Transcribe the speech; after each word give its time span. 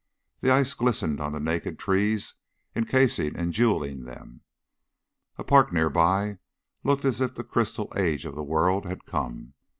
The 0.39 0.49
ice 0.49 0.73
glistened 0.73 1.21
on 1.21 1.31
the 1.31 1.39
naked 1.39 1.77
trees, 1.77 2.33
encasing 2.75 3.35
and 3.35 3.53
jewelling 3.53 4.03
them. 4.03 4.41
A 5.37 5.43
park 5.43 5.71
near 5.71 5.91
by 5.91 6.39
looked 6.83 7.05
as 7.05 7.21
if 7.21 7.35
the 7.35 7.43
crystal 7.43 7.93
age 7.95 8.25
of 8.25 8.33
the 8.33 8.41
world 8.41 8.87
had 8.87 9.05
come. 9.05 9.53